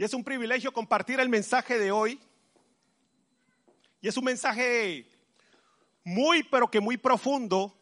[0.00, 2.18] Y es un privilegio compartir el mensaje de hoy.
[4.00, 5.04] Y es un mensaje
[6.04, 7.76] muy, pero que muy profundo,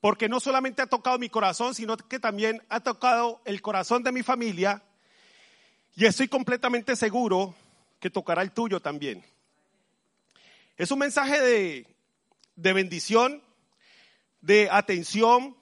[0.00, 4.12] porque no solamente ha tocado mi corazón, sino que también ha tocado el corazón de
[4.12, 4.80] mi familia.
[5.96, 7.56] Y estoy completamente seguro
[7.98, 9.24] que tocará el tuyo también.
[10.76, 11.96] Es un mensaje de,
[12.54, 13.42] de bendición,
[14.40, 15.56] de atención,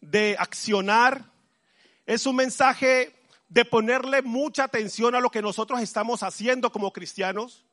[0.00, 1.30] de accionar.
[2.06, 3.15] Es un mensaje
[3.48, 7.64] de ponerle mucha atención a lo que nosotros estamos haciendo como cristianos,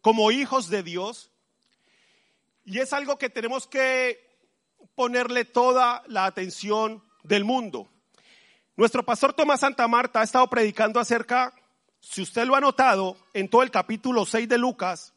[0.00, 1.30] como hijos de Dios.
[2.64, 4.18] Y es algo que tenemos que
[4.94, 7.88] ponerle toda la atención del mundo.
[8.76, 11.54] Nuestro pastor Tomás Santa Marta ha estado predicando acerca,
[12.00, 15.14] si usted lo ha notado, en todo el capítulo 6 de Lucas,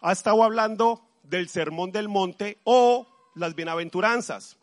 [0.00, 3.06] ha estado hablando del sermón del monte o
[3.36, 4.58] las bienaventuranzas.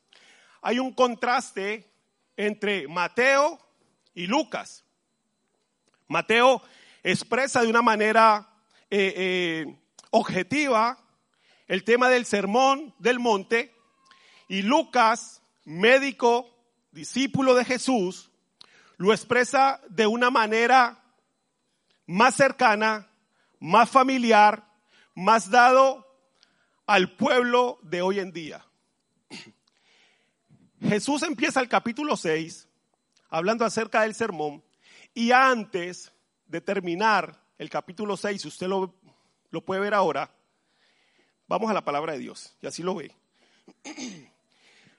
[0.61, 1.89] Hay un contraste
[2.35, 3.59] entre Mateo
[4.13, 4.83] y Lucas.
[6.07, 6.61] Mateo
[7.03, 8.49] expresa de una manera
[8.89, 9.79] eh, eh,
[10.11, 10.97] objetiva
[11.67, 13.73] el tema del sermón del monte
[14.47, 16.49] y Lucas, médico,
[16.91, 18.29] discípulo de Jesús,
[18.97, 21.01] lo expresa de una manera
[22.05, 23.07] más cercana,
[23.59, 24.67] más familiar,
[25.15, 26.05] más dado
[26.85, 28.65] al pueblo de hoy en día.
[30.81, 32.67] Jesús empieza el capítulo 6
[33.31, 34.63] hablando acerca del sermón.
[35.15, 36.11] Y antes
[36.45, 38.93] de terminar el capítulo 6, si usted lo,
[39.49, 40.29] lo puede ver ahora,
[41.47, 43.15] vamos a la palabra de Dios, y así lo ve.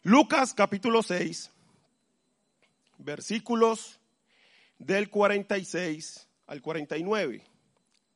[0.03, 1.50] Lucas capítulo 6,
[2.98, 4.00] versículos
[4.78, 7.44] del 46 al 49.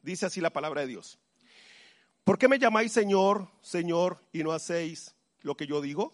[0.02, 1.18] Dice así la palabra de Dios.
[2.24, 6.12] ¿Por qué me llamáis Señor, Señor, y no hacéis lo que yo digo?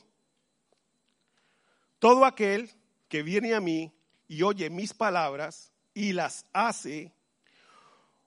[1.98, 2.70] Todo aquel
[3.12, 3.92] que viene a mí
[4.26, 7.12] y oye mis palabras y las hace,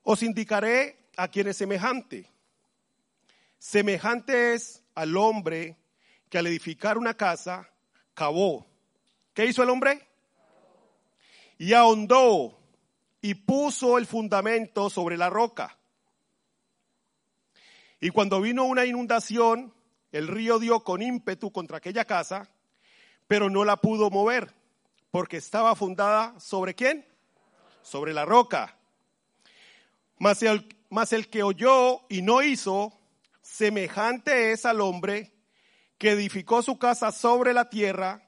[0.03, 2.29] os indicaré a quien es semejante.
[3.57, 5.75] Semejante es al hombre
[6.29, 7.67] que al edificar una casa
[8.13, 8.67] cavó.
[9.33, 10.07] ¿Qué hizo el hombre?
[11.57, 12.55] Y ahondó
[13.21, 15.79] y puso el fundamento sobre la roca.
[17.99, 19.73] Y cuando vino una inundación,
[20.11, 22.51] el río dio con ímpetu contra aquella casa,
[23.27, 24.53] pero no la pudo mover,
[25.15, 27.05] porque estaba fundada sobre quién?
[27.81, 28.77] Sobre la roca.
[30.19, 30.67] Mas el,
[31.11, 32.99] el que oyó y no hizo,
[33.41, 35.31] semejante es al hombre
[35.97, 38.27] que edificó su casa sobre la tierra,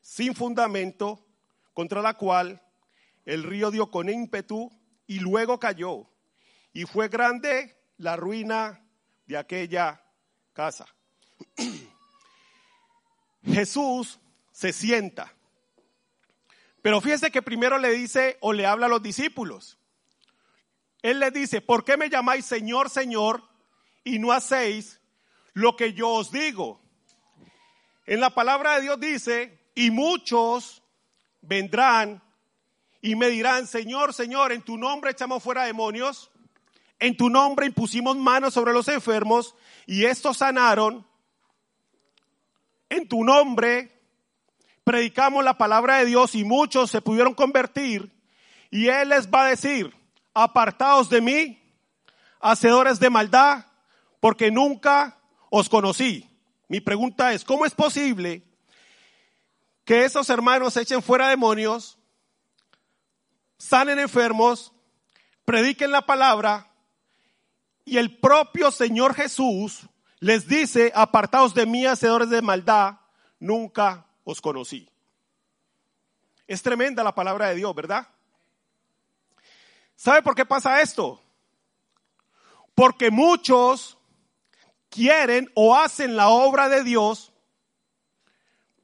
[0.00, 1.26] sin fundamento,
[1.74, 2.62] contra la cual
[3.26, 4.70] el río dio con ímpetu
[5.06, 6.08] y luego cayó.
[6.72, 8.82] Y fue grande la ruina
[9.26, 10.02] de aquella
[10.54, 10.86] casa.
[13.44, 14.18] Jesús
[14.52, 15.34] se sienta.
[16.88, 19.76] Pero fíjese que primero le dice o le habla a los discípulos.
[21.02, 23.46] Él les dice, ¿por qué me llamáis Señor, Señor
[24.04, 24.98] y no hacéis
[25.52, 26.80] lo que yo os digo?
[28.06, 30.82] En la palabra de Dios dice, y muchos
[31.42, 32.22] vendrán
[33.02, 36.30] y me dirán, Señor, Señor, en tu nombre echamos fuera demonios,
[36.98, 41.06] en tu nombre impusimos manos sobre los enfermos y estos sanaron,
[42.88, 43.97] en tu nombre
[44.88, 48.10] predicamos la palabra de Dios y muchos se pudieron convertir
[48.70, 49.94] y Él les va a decir,
[50.32, 51.62] apartaos de mí,
[52.40, 53.66] hacedores de maldad,
[54.18, 55.18] porque nunca
[55.50, 56.26] os conocí.
[56.68, 58.42] Mi pregunta es, ¿cómo es posible
[59.84, 61.98] que esos hermanos echen fuera demonios,
[63.58, 64.72] sanen enfermos,
[65.44, 66.66] prediquen la palabra
[67.84, 69.82] y el propio Señor Jesús
[70.18, 73.00] les dice, apartaos de mí, hacedores de maldad,
[73.38, 74.86] nunca os conocí.
[76.46, 78.06] Es tremenda la palabra de Dios, ¿verdad?
[79.96, 81.22] ¿Sabe por qué pasa esto?
[82.74, 83.96] Porque muchos
[84.90, 87.32] quieren o hacen la obra de Dios,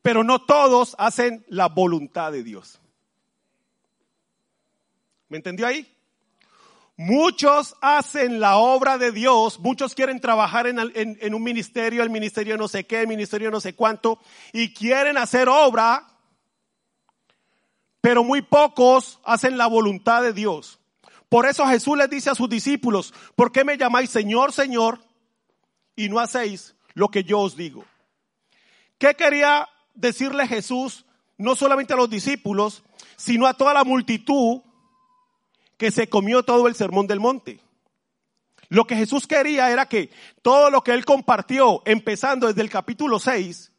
[0.01, 2.81] pero no todos hacen la voluntad de Dios.
[5.29, 5.94] ¿Me entendió ahí?
[6.97, 12.69] Muchos hacen la obra de Dios, muchos quieren trabajar en, un ministerio, el ministerio no
[12.69, 14.21] sé qué, el ministerio no sé cuánto,
[14.53, 16.07] y quieren hacer obra,
[18.01, 20.79] pero muy pocos hacen la voluntad de Dios.
[21.29, 25.01] Por eso Jesús les dice a sus discípulos, ¿por qué me llamáis Señor, Señor
[25.97, 27.85] y no hacéis lo que yo os digo?
[28.99, 31.07] ¿Qué quería decirle Jesús
[31.39, 32.85] no solamente a los discípulos,
[33.17, 34.61] sino a toda la multitud
[35.77, 37.61] que se comió todo el sermón del monte?
[38.69, 40.11] Lo que Jesús quería era que
[40.43, 43.73] todo lo que él compartió, empezando desde el capítulo 6,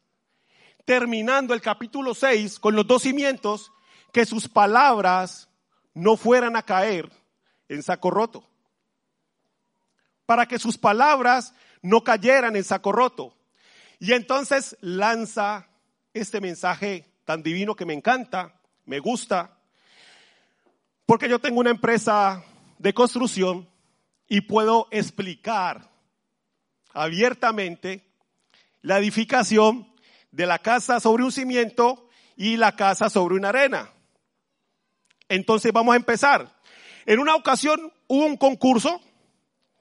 [0.85, 3.71] terminando el capítulo 6 con los dos cimientos,
[4.13, 5.49] que sus palabras
[5.93, 7.11] no fueran a caer
[7.67, 8.47] en saco roto.
[10.25, 13.35] Para que sus palabras no cayeran en saco roto.
[13.99, 15.67] Y entonces lanza
[16.13, 19.57] este mensaje tan divino que me encanta, me gusta,
[21.05, 22.43] porque yo tengo una empresa
[22.77, 23.69] de construcción
[24.27, 25.89] y puedo explicar
[26.93, 28.05] abiertamente
[28.81, 29.87] la edificación
[30.31, 33.89] de la casa sobre un cimiento y la casa sobre una arena.
[35.29, 36.55] Entonces vamos a empezar.
[37.05, 39.01] En una ocasión hubo un concurso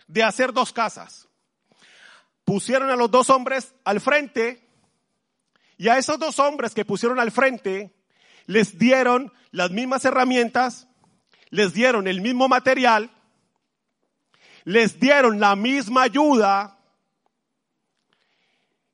[0.06, 1.28] de hacer dos casas.
[2.44, 4.68] Pusieron a los dos hombres al frente
[5.76, 7.94] y a esos dos hombres que pusieron al frente
[8.46, 10.86] les dieron las mismas herramientas,
[11.54, 13.10] les dieron el mismo material,
[14.64, 16.78] les dieron la misma ayuda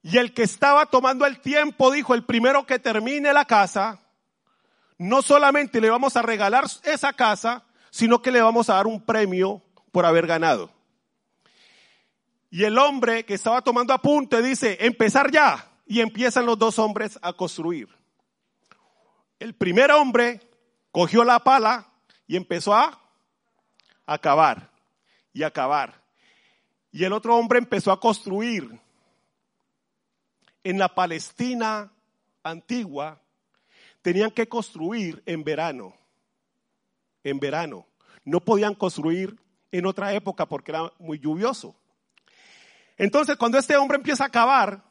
[0.03, 4.01] y el que estaba tomando el tiempo dijo, el primero que termine la casa,
[4.99, 9.01] no solamente le vamos a regalar esa casa, sino que le vamos a dar un
[9.01, 10.71] premio por haber ganado.
[12.51, 15.67] Y el hombre que estaba tomando apunte dice, empezar ya.
[15.87, 17.89] Y empiezan los dos hombres a construir.
[19.39, 20.41] El primer hombre
[20.93, 21.90] cogió la pala
[22.31, 22.97] y empezó a
[24.06, 24.71] acabar
[25.32, 26.00] y acabar.
[26.93, 28.71] Y el otro hombre empezó a construir.
[30.62, 31.91] En la Palestina
[32.44, 33.21] antigua,
[34.00, 35.93] tenían que construir en verano,
[37.25, 37.88] en verano.
[38.25, 39.37] No podían construir
[39.73, 41.75] en otra época porque era muy lluvioso.
[42.97, 44.85] Entonces, cuando este hombre empieza a cavar,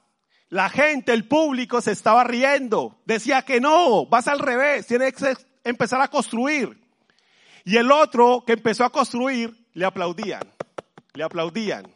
[0.50, 3.00] la gente, el público se estaba riendo.
[3.06, 6.89] Decía que no, vas al revés, tienes que empezar a construir.
[7.70, 10.42] Y el otro que empezó a construir, le aplaudían,
[11.14, 11.96] le aplaudían.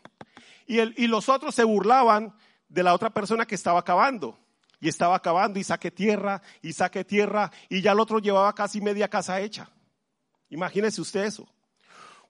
[0.68, 2.36] Y, el, y los otros se burlaban
[2.70, 4.38] de la otra persona que estaba cavando
[4.80, 8.82] y estaba acabando y saque tierra y saque tierra y ya el otro llevaba casi
[8.82, 9.68] media casa hecha.
[10.52, 11.48] Imagínese usted eso.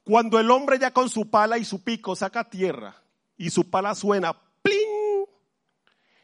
[0.05, 2.95] Cuando el hombre ya con su pala y su pico saca tierra
[3.35, 5.25] y su pala suena, ¡plin!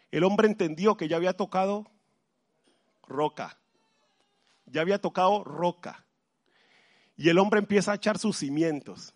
[0.09, 1.91] El hombre entendió que ya había tocado
[3.05, 3.57] roca.
[4.67, 6.05] Ya había tocado roca.
[7.19, 9.13] Y el hombre empieza a echar sus cimientos.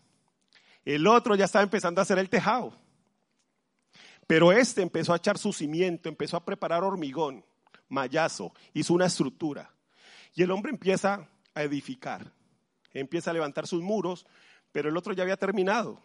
[0.84, 2.78] El otro ya estaba empezando a hacer el tejado.
[4.28, 7.46] Pero este empezó a echar su cimiento, empezó a preparar hormigón,
[7.88, 9.72] mayazo, hizo una estructura.
[10.36, 12.30] Y el hombre empieza a edificar,
[12.92, 14.26] empieza a levantar sus muros,
[14.74, 16.02] pero el otro ya había terminado.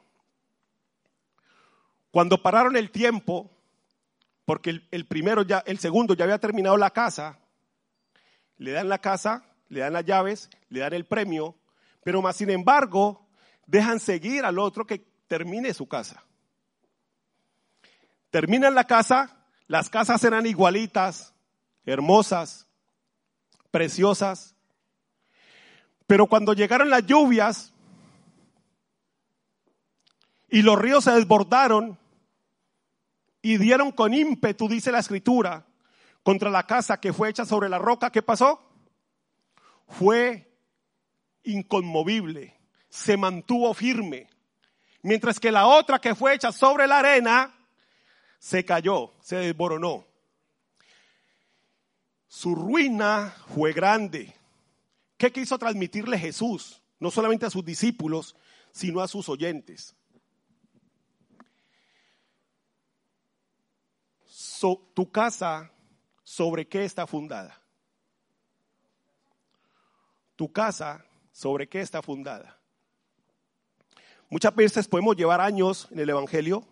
[2.12, 3.50] Cuando pararon el tiempo,
[4.44, 7.40] porque el, primero ya, el segundo ya había terminado la casa,
[8.56, 11.57] le dan la casa, le dan las llaves, le dan el premio,
[12.08, 13.28] pero más sin embargo,
[13.66, 16.24] dejan seguir al otro que termine su casa.
[18.30, 21.34] Terminan la casa, las casas eran igualitas,
[21.84, 22.66] hermosas,
[23.70, 24.54] preciosas.
[26.06, 27.74] Pero cuando llegaron las lluvias
[30.48, 31.98] y los ríos se desbordaron
[33.42, 35.66] y dieron con ímpetu, dice la escritura,
[36.22, 38.62] contra la casa que fue hecha sobre la roca, ¿qué pasó?
[39.88, 40.47] Fue
[41.44, 44.28] inconmovible, se mantuvo firme.
[45.02, 47.54] Mientras que la otra que fue hecha sobre la arena
[48.38, 50.06] se cayó, se desboronó.
[52.26, 54.34] Su ruina fue grande.
[55.16, 56.82] ¿Qué quiso transmitirle Jesús?
[57.00, 58.36] No solamente a sus discípulos,
[58.72, 59.96] sino a sus oyentes.
[64.94, 65.70] tu casa,
[66.22, 67.60] ¿sobre qué está fundada?
[70.36, 71.04] Tu casa,
[71.38, 72.58] ¿sobre qué está fundada?
[74.28, 76.66] Muchas veces podemos llevar años en el Evangelio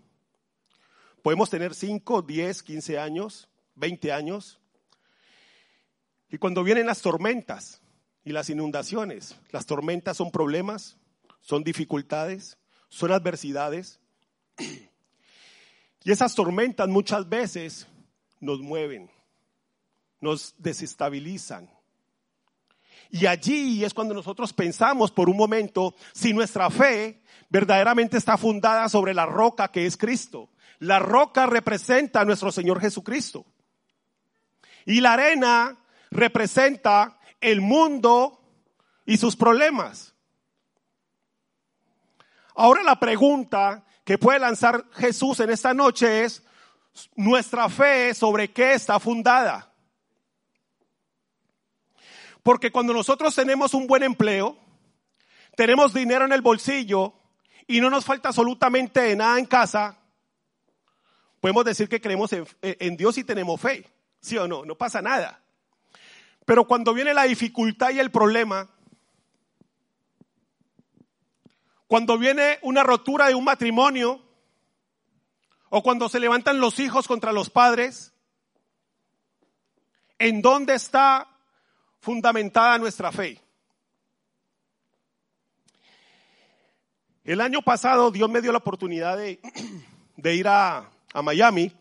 [1.26, 4.60] Podemos tener 5, 10, 15 años, 20 años.
[6.28, 7.80] Y cuando vienen las tormentas
[8.22, 10.96] y las inundaciones, las tormentas son problemas,
[11.40, 12.58] son dificultades,
[12.88, 13.98] son adversidades.
[16.04, 17.88] Y esas tormentas muchas veces
[18.38, 19.10] nos mueven,
[20.20, 21.68] nos desestabilizan.
[23.10, 28.88] Y allí es cuando nosotros pensamos por un momento si nuestra fe verdaderamente está fundada
[28.88, 30.50] sobre la roca que es Cristo.
[30.78, 33.46] La roca representa a nuestro Señor Jesucristo.
[34.84, 35.76] Y la arena
[36.10, 38.40] representa el mundo
[39.04, 40.14] y sus problemas.
[42.54, 46.42] Ahora la pregunta que puede lanzar Jesús en esta noche es,
[47.14, 49.72] ¿nuestra fe sobre qué está fundada?
[52.46, 54.56] Porque cuando nosotros tenemos un buen empleo,
[55.56, 57.12] tenemos dinero en el bolsillo
[57.66, 59.98] y no nos falta absolutamente nada en casa,
[61.40, 63.90] podemos decir que creemos en, Dios y tenemos fe.
[64.20, 64.64] ¿Sí o no?
[64.64, 65.42] No pasa nada.
[66.44, 68.70] Pero cuando viene la dificultad y el problema,
[71.88, 74.22] cuando viene una rotura de un matrimonio,
[75.68, 78.14] o cuando se levantan los hijos contra los padres,
[80.20, 81.32] ¿en dónde está
[82.00, 83.40] fundamentada nuestra fe?
[87.24, 89.16] El año pasado Dios me dio la oportunidad
[90.16, 91.72] de, ir a, a Miami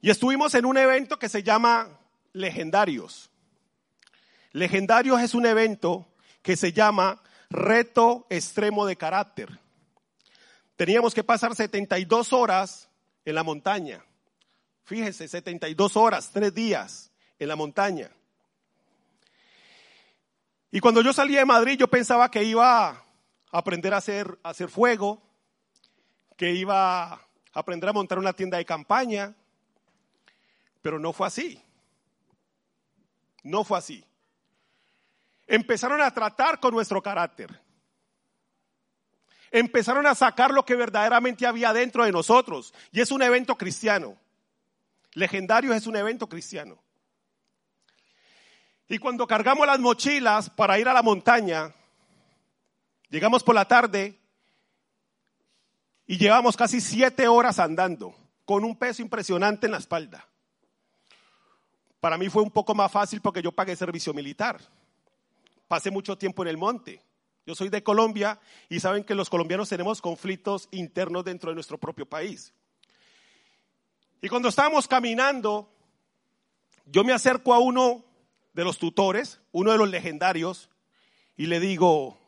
[0.00, 1.88] y estuvimos en un evento que se llama
[2.32, 3.30] Legendarios.
[4.52, 6.06] Legendarios es un evento
[6.42, 9.60] que se llama Reto Extremo de Carácter.
[10.76, 12.88] Teníamos que pasar 72 horas
[13.24, 14.04] en la montaña.
[14.84, 18.10] Fíjense, 72 horas, tres días en la montaña.
[20.70, 23.04] Y cuando yo salí de Madrid, yo pensaba que iba a
[23.50, 25.22] aprender a hacer, a hacer fuego,
[26.36, 27.20] que iba a
[27.52, 29.34] aprender a montar una tienda de campaña,
[30.82, 31.62] pero no fue así.
[33.42, 34.04] No fue así.
[35.46, 37.58] Empezaron a tratar con nuestro carácter.
[39.50, 42.74] Empezaron a sacar lo que verdaderamente había dentro de nosotros.
[42.92, 44.18] Y es un evento cristiano.
[45.14, 46.78] Legendario es un evento cristiano.
[48.88, 51.74] Y cuando cargamos las mochilas para ir a la montaña,
[53.10, 54.18] llegamos por la tarde
[56.06, 58.14] y llevamos casi siete horas andando
[58.46, 60.26] con un peso impresionante en la espalda.
[62.00, 64.58] Para mí fue un poco más fácil porque yo pagué servicio militar.
[65.66, 67.02] Pasé mucho tiempo en el monte.
[67.44, 68.40] Yo soy de Colombia
[68.70, 72.54] y saben que los colombianos tenemos conflictos internos dentro de nuestro propio país.
[74.22, 75.70] Y cuando estábamos caminando,
[76.86, 78.07] yo me acerco a uno
[78.52, 80.68] de los tutores, uno de los legendarios,
[81.36, 82.18] y le digo,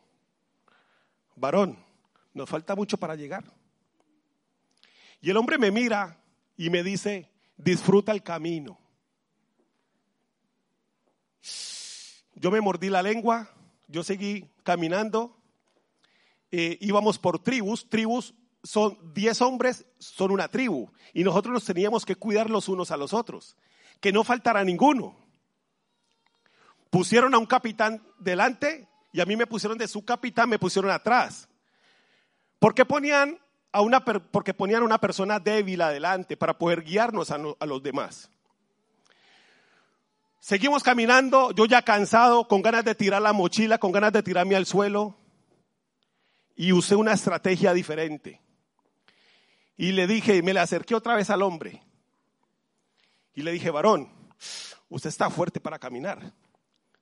[1.35, 1.77] varón,
[2.33, 3.43] nos falta mucho para llegar.
[5.21, 6.17] Y el hombre me mira
[6.57, 8.79] y me dice, disfruta el camino.
[12.35, 13.49] Yo me mordí la lengua,
[13.87, 15.37] yo seguí caminando,
[16.51, 22.05] eh, íbamos por tribus, tribus son 10 hombres, son una tribu, y nosotros nos teníamos
[22.05, 23.55] que cuidar los unos a los otros,
[23.99, 25.15] que no faltara ninguno.
[26.91, 30.91] Pusieron a un capitán delante y a mí me pusieron de su capitán, me pusieron
[30.91, 31.49] atrás.
[32.59, 33.39] ¿Por qué ponían
[33.71, 38.29] a una, porque ponían a una persona débil adelante para poder guiarnos a, los demás.
[40.39, 44.55] Seguimos caminando, yo ya cansado, con ganas de tirar la mochila, con ganas de tirarme
[44.55, 45.15] al suelo,
[46.55, 48.41] y usé una estrategia diferente.
[49.77, 51.81] Y le dije, me le acerqué otra vez al hombre,
[53.33, 54.11] y le dije, varón,
[54.89, 56.33] usted está fuerte para caminar.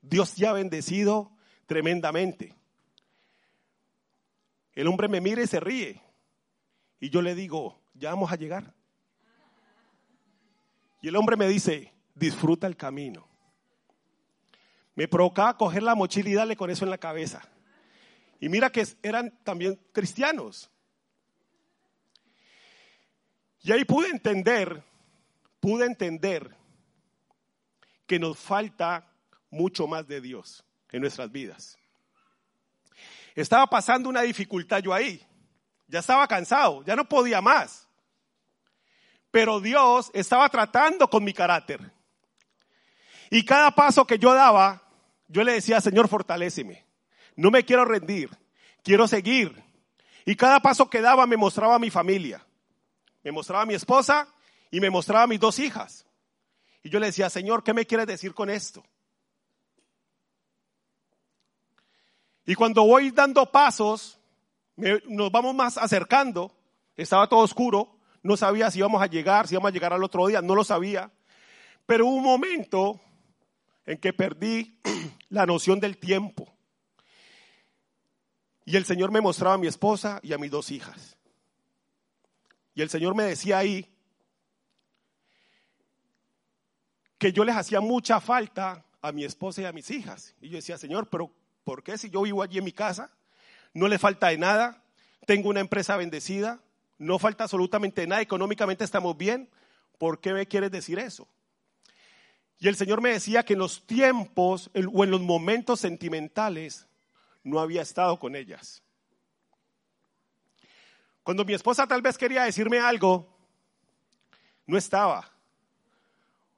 [0.02, 1.32] Dios ya ha bendecido
[1.66, 2.56] tremendamente.
[4.74, 6.02] El hombre me mira y se ríe.
[7.00, 8.74] Y yo le digo, ya vamos a llegar.
[11.02, 13.28] Y el hombre me dice, disfruta el camino.
[14.96, 17.42] Me provocaba coger la mochila y darle con eso en la cabeza.
[18.40, 20.70] Y mira que eran también cristianos.
[23.62, 24.84] Y ahí pude entender,
[25.60, 26.56] pude entender
[28.06, 29.09] que nos falta
[29.50, 31.78] mucho más de Dios en nuestras vidas.
[33.36, 35.26] Estaba pasando una dificultad yo ahí.
[35.88, 37.88] Ya estaba cansado, ya no podía más.
[39.32, 41.92] Pero Dios estaba tratando con mi carácter.
[43.30, 44.84] Y cada paso que yo daba,
[45.28, 46.86] yo le decía, Señor, fortaléceme.
[47.36, 48.30] No me quiero rendir,
[48.84, 49.64] quiero seguir.
[50.26, 52.46] Y cada paso que daba me mostraba a mi familia.
[53.24, 54.28] Me mostraba a mi esposa
[54.72, 56.06] y me mostraba a mis dos hijas.
[56.84, 58.84] Y yo le decía, Señor, ¿qué me quieres decir con esto?
[62.50, 64.20] Y cuando voy dando pasos,
[64.76, 66.52] nos vamos más acercando,
[66.96, 70.26] estaba todo oscuro, no sabía si íbamos a llegar, si íbamos a llegar al otro
[70.26, 71.12] día, no lo sabía.
[71.86, 73.00] Pero hubo un momento
[73.86, 74.80] en que perdí
[75.30, 76.52] la noción del tiempo.
[78.66, 81.20] Y el Señor me mostraba a mi esposa y a mis dos hijas.
[82.74, 83.88] Y el Señor me decía ahí
[87.20, 90.36] que yo les hacía mucha falta a mi esposa y a mis hijas.
[90.42, 91.32] Y yo decía, Señor, pero
[91.70, 93.12] ¿por qué si yo vivo allí en mi casa?
[93.76, 94.82] no le falta de nada,
[95.28, 96.60] tengo una empresa bendecida,
[96.98, 99.48] no falta absolutamente nada, económicamente estamos bien,
[100.00, 101.28] ¿por qué me quieres decir eso?
[102.58, 106.88] Y el Señor me decía que en los tiempos o en los momentos sentimentales
[107.44, 108.82] no había estado con ellas.
[111.22, 113.32] Cuando mi esposa tal vez quería decirme algo,
[114.66, 115.32] no estaba.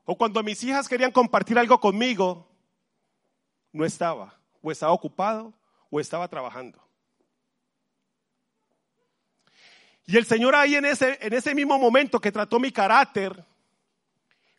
[0.05, 2.47] O cuando mis hijas querían compartir algo conmigo,
[3.73, 4.40] no estaba.
[4.61, 5.53] O estaba ocupado
[5.89, 6.81] o estaba trabajando.
[10.05, 13.45] Y el Señor ahí en ese, en ese mismo momento que trató mi carácter,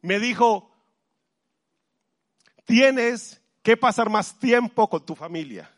[0.01, 0.71] me dijo,
[2.65, 5.71] tienes que pasar más tiempo con tu familia.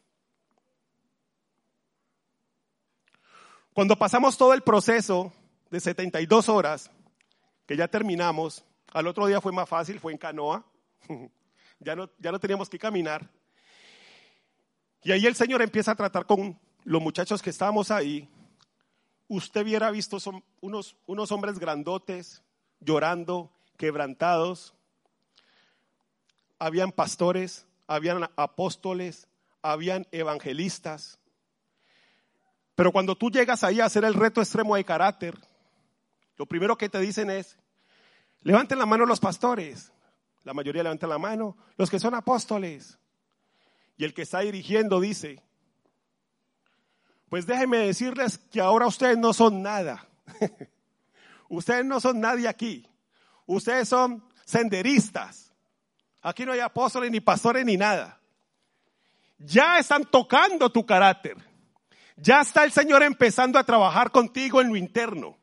[3.73, 5.33] Cuando pasamos todo el proceso
[5.71, 6.91] de 72 horas,
[7.67, 10.65] que ya terminamos, al otro día fue más fácil, fue en canoa,
[11.81, 13.29] ya no, ya no teníamos que caminar.
[15.05, 18.27] Y ahí el Señor empieza a tratar con los muchachos que estábamos ahí.
[19.29, 20.17] Usted hubiera visto
[20.63, 22.43] unos, unos hombres grandotes
[22.81, 24.75] llorando, quebrantados.
[26.59, 29.29] Habían pastores, habían apóstoles,
[29.61, 31.19] habían evangelistas.
[32.75, 35.39] Pero cuando tú llegas ahí a hacer el reto extremo de carácter,
[36.37, 37.59] lo primero que te dicen es,
[38.41, 39.93] levanten la mano los pastores.
[40.45, 42.99] La mayoría levantan la mano, los que son apóstoles.
[43.97, 45.43] Y el que está dirigiendo dice,
[47.29, 50.07] pues déjenme decirles que ahora ustedes no son nada.
[51.49, 52.89] ustedes no son nadie aquí.
[53.47, 55.53] Ustedes son senderistas.
[56.23, 58.21] Aquí no hay apóstoles ni pastores ni nada.
[59.39, 61.37] Ya están tocando tu carácter.
[62.17, 65.37] Ya está el Señor empezando a trabajar contigo en lo interno.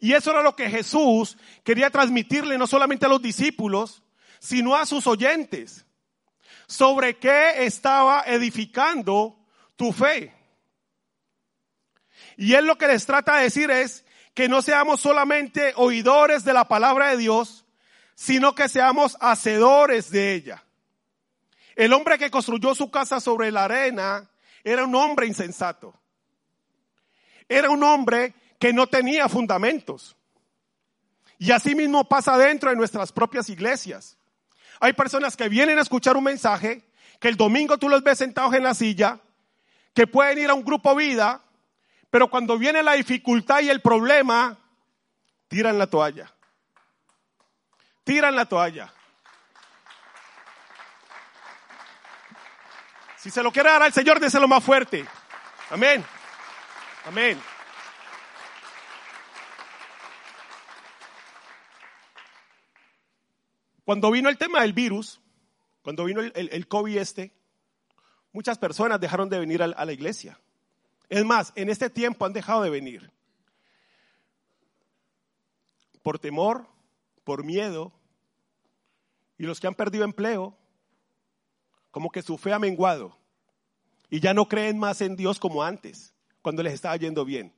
[0.00, 4.02] Y eso era lo que Jesús quería transmitirle no solamente a los discípulos,
[4.38, 5.86] sino a sus oyentes.
[6.68, 9.36] Sobre qué estaba edificando
[9.74, 10.32] tu fe.
[12.36, 16.52] Y él lo que les trata de decir es que no seamos solamente oidores de
[16.52, 17.64] la palabra de Dios,
[18.14, 20.64] sino que seamos hacedores de ella.
[21.74, 24.28] El hombre que construyó su casa sobre la arena
[24.62, 25.94] era un hombre insensato.
[27.48, 30.16] Era un hombre que no tenía fundamentos.
[31.38, 34.17] Y así mismo pasa dentro de nuestras propias iglesias.
[34.80, 36.84] Hay personas que vienen a escuchar un mensaje,
[37.20, 39.18] que el domingo tú los ves sentados en la silla,
[39.94, 41.42] que pueden ir a un grupo vida,
[42.10, 44.56] pero cuando viene la dificultad y el problema,
[45.48, 46.32] tiran la toalla.
[48.04, 48.92] Tiran la toalla.
[53.16, 55.04] Si se lo quiere dar al Señor, déselo más fuerte.
[55.70, 56.04] Amén.
[57.04, 57.38] Amén.
[63.88, 65.18] Cuando vino el tema del virus,
[65.80, 67.32] cuando vino el, COVID este,
[68.32, 70.38] muchas personas dejaron de venir a, a la iglesia.
[71.08, 73.10] Es más, en este tiempo han dejado de venir.
[76.02, 76.68] Por temor,
[77.24, 77.90] por miedo,
[79.38, 80.54] y los que han perdido empleo,
[81.90, 83.16] como que su fe ha menguado
[84.10, 87.54] y ya no creen más en Dios como antes, cuando les estaba yendo bien.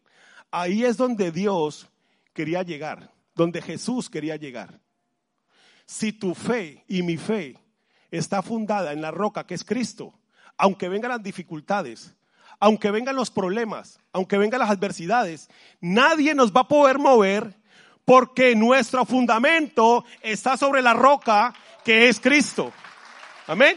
[0.53, 1.88] Ahí es donde Dios
[2.35, 4.81] quería llegar, donde Jesús quería llegar.
[5.90, 7.59] Si tu fe y mi fe
[8.12, 10.14] está fundada en la roca que es Cristo,
[10.57, 12.14] aunque vengan las dificultades,
[12.61, 15.50] aunque vengan los problemas, aunque vengan las adversidades,
[15.81, 17.57] nadie nos va a poder mover
[18.05, 21.53] porque nuestro fundamento está sobre la roca
[21.85, 22.72] que es Cristo.
[23.48, 23.76] Amén.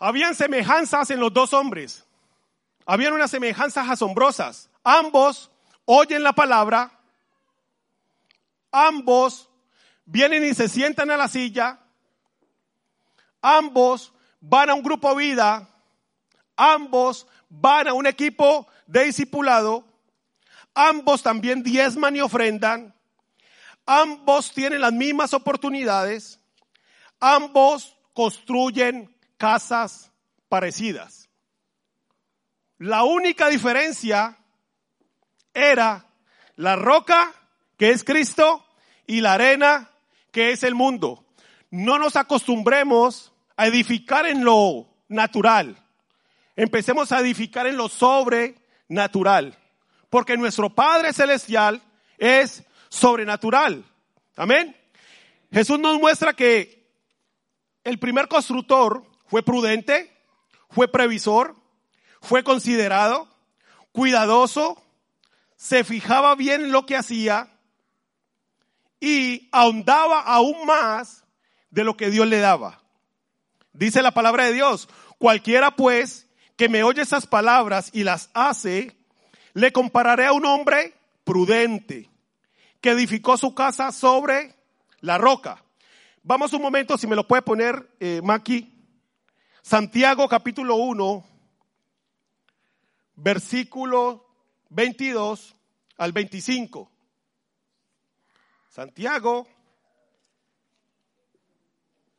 [0.00, 2.05] Habían semejanzas en los dos hombres.
[2.86, 4.70] Habían unas semejanzas asombrosas.
[4.84, 5.50] Ambos
[5.84, 6.92] oyen la palabra.
[8.70, 9.50] Ambos
[10.04, 11.80] vienen y se sientan a la silla.
[13.42, 15.68] Ambos van a un grupo vida.
[16.56, 19.84] Ambos van a un equipo de discipulado.
[20.72, 22.94] Ambos también diezman y ofrendan.
[23.84, 26.38] Ambos tienen las mismas oportunidades.
[27.18, 30.12] Ambos construyen casas
[30.48, 31.25] parecidas.
[32.78, 34.36] La única diferencia
[35.54, 36.06] era
[36.56, 37.32] la roca,
[37.78, 38.64] que es Cristo,
[39.06, 39.90] y la arena,
[40.30, 41.24] que es el mundo.
[41.70, 45.82] No nos acostumbremos a edificar en lo natural.
[46.54, 49.58] Empecemos a edificar en lo sobrenatural.
[50.10, 51.82] Porque nuestro Padre Celestial
[52.18, 53.84] es sobrenatural.
[54.36, 54.76] Amén.
[55.50, 56.86] Jesús nos muestra que
[57.84, 60.12] el primer constructor fue prudente,
[60.70, 61.56] fue previsor,
[62.26, 63.28] fue considerado,
[63.92, 64.82] cuidadoso,
[65.56, 67.48] se fijaba bien en lo que hacía
[69.00, 71.24] y ahondaba aún más
[71.70, 72.82] de lo que Dios le daba.
[73.72, 78.96] Dice la palabra de Dios, cualquiera pues que me oye esas palabras y las hace,
[79.54, 80.92] Le compararé a un hombre
[81.24, 82.10] prudente
[82.82, 84.54] que edificó su casa sobre
[85.00, 85.64] la roca.
[86.22, 88.74] Vamos un momento, si me lo puede poner, eh, Maki.
[89.62, 91.24] Santiago capítulo 1,
[93.16, 94.26] versículo
[94.70, 95.56] 22
[95.96, 96.90] al 25.
[98.68, 99.46] Santiago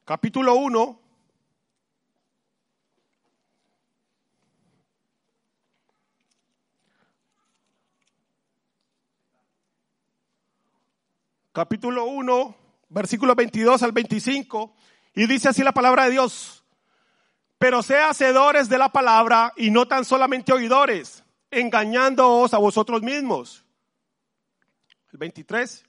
[0.08, 1.02] capítulo 1,
[11.52, 12.56] capítulo 1,
[12.88, 14.74] versículo 22 al 25,
[15.14, 16.57] y dice así la palabra de Dios,
[17.58, 23.66] pero sea hacedores de la palabra y no tan solamente oidores, engañándoos a vosotros mismos.
[25.12, 25.86] El 23.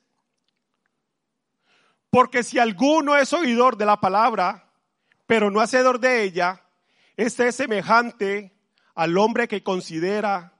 [2.10, 4.70] Porque si alguno es oidor de la palabra,
[5.26, 6.64] pero no hacedor de ella,
[7.16, 8.52] este es semejante
[8.94, 10.54] al hombre que considera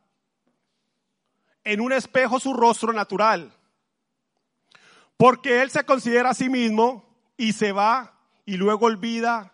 [1.65, 3.53] en un espejo su rostro natural
[5.19, 7.05] porque él se considera a sí mismo
[7.37, 8.15] y se va
[8.47, 9.53] y luego olvida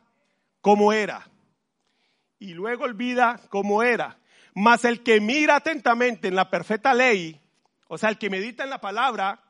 [0.61, 1.27] cómo era.
[2.38, 4.18] Y luego olvida cómo era.
[4.55, 7.40] Mas el que mira atentamente en la perfecta ley,
[7.88, 9.40] o sea, el que medita en la palabra,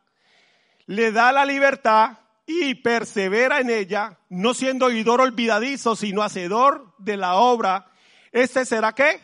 [0.86, 7.16] le da la libertad y persevera en ella, no siendo oidor olvidadizo, sino hacedor de
[7.16, 7.90] la obra.
[8.32, 9.20] Este será qué?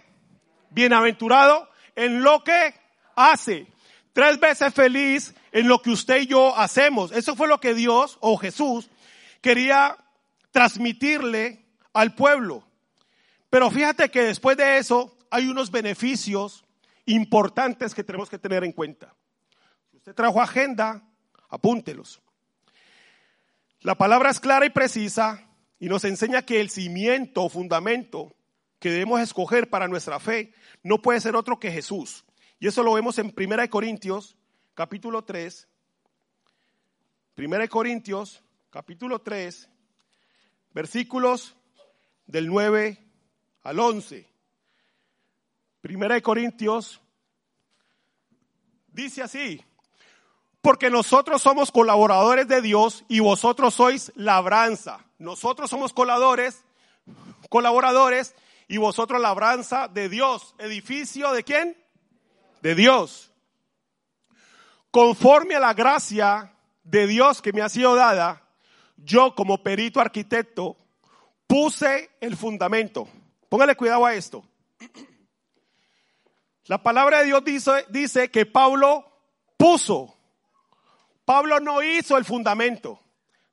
[0.71, 2.75] Bienaventurado en lo que
[3.17, 3.67] hace.
[4.13, 7.13] Tres veces feliz en lo que usted y yo hacemos.
[7.13, 8.89] Eso fue lo que Dios o Jesús
[9.41, 9.97] quería
[10.51, 12.65] transmitirle al pueblo.
[13.51, 16.65] Pero fíjate que después de eso hay unos beneficios
[17.05, 19.15] importantes que tenemos que tener en cuenta.
[19.91, 21.03] Si usted trajo agenda,
[21.49, 22.21] apúntelos.
[23.81, 28.35] La palabra es clara y precisa y nos enseña que el cimiento o fundamento
[28.79, 32.25] que debemos escoger para nuestra fe no puede ser otro que Jesús.
[32.61, 34.37] Y eso lo vemos en 1 Corintios
[34.81, 35.69] capítulo 3,
[37.35, 39.69] Primera de Corintios, capítulo 3,
[40.73, 41.55] versículos
[42.27, 43.10] del 9
[43.63, 44.27] al 11.
[45.81, 47.01] Primera de Corintios
[48.89, 49.65] dice así,
[50.61, 55.05] porque nosotros somos colaboradores de Dios y vosotros sois labranza.
[55.19, 56.65] Nosotros somos colaboradores,
[57.49, 58.35] colaboradores
[58.69, 60.55] y vosotros labranza de Dios.
[60.59, 61.77] ¿Edificio de quién?
[62.61, 63.31] De Dios
[64.91, 68.43] conforme a la gracia de Dios que me ha sido dada,
[68.97, 70.77] yo como perito arquitecto
[71.47, 73.09] puse el fundamento.
[73.51, 74.45] Póngale cuidado a esto.
[76.67, 77.43] La palabra de Dios
[77.89, 79.05] dice, que Pablo
[79.57, 80.17] puso.
[81.25, 83.01] Pablo no hizo el fundamento.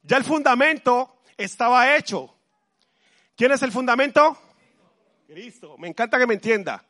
[0.03, 2.31] Ya el fundamento estaba hecho.
[3.35, 4.37] ¿Quién es el fundamento?
[5.25, 5.75] Cristo.
[5.79, 6.85] Me encanta que me entienda.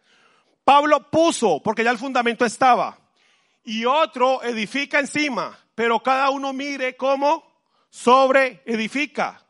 [0.66, 3.00] Pablo puso porque ya el fundamento estaba
[3.64, 7.50] y otro edifica encima, pero cada uno mire cómo
[7.90, 9.46] sobre edifica.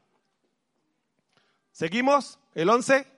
[1.71, 2.37] ¿Seguimos?
[2.53, 3.16] El 11.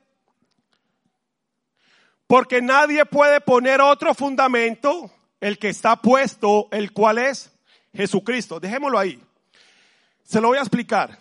[2.30, 5.10] Porque nadie puede poner otro fundamento,
[5.42, 7.52] el que está puesto, el cual es
[7.92, 8.60] Jesucristo.
[8.60, 9.20] Dejémoslo ahí.
[10.26, 11.18] Se lo voy a explicar.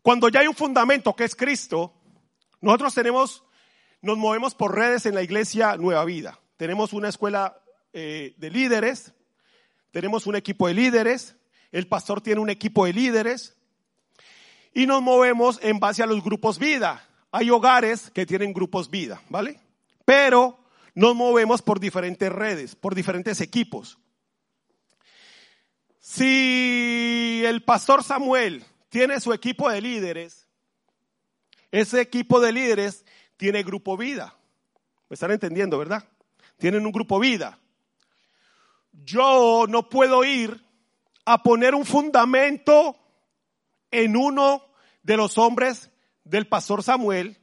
[0.00, 1.92] Cuando ya hay un fundamento que es Cristo,
[2.62, 3.44] nosotros tenemos,
[4.00, 6.40] nos movemos por redes en la iglesia Nueva Vida.
[6.56, 7.60] Tenemos una escuela
[7.92, 9.12] eh, de líderes,
[9.90, 11.36] tenemos un equipo de líderes,
[11.72, 13.54] el pastor tiene un equipo de líderes
[14.72, 17.06] y nos movemos en base a los grupos vida.
[17.30, 19.60] Hay hogares que tienen grupos vida, ¿vale?
[20.04, 20.58] Pero
[20.94, 23.98] nos movemos por diferentes redes, por diferentes equipos.
[26.00, 30.48] Si el pastor Samuel tiene su equipo de líderes,
[31.70, 33.04] ese equipo de líderes
[33.36, 34.36] tiene grupo vida.
[35.08, 36.08] ¿Me están entendiendo, verdad?
[36.58, 37.58] Tienen un grupo vida
[39.02, 40.64] yo no puedo ir
[41.24, 42.96] a poner un fundamento
[43.90, 44.62] en uno
[45.02, 45.90] de los hombres
[46.24, 47.38] del pastor Samuel,